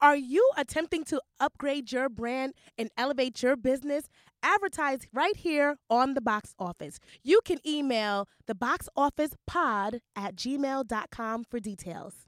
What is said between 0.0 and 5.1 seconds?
Are you attempting to upgrade your brand and elevate your business? Advertise